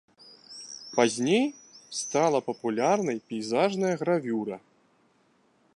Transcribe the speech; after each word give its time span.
Пазней 0.95 1.45
стала 1.99 2.39
папулярнай 2.49 3.17
пейзажная 3.27 3.95
гравюра. 4.01 4.57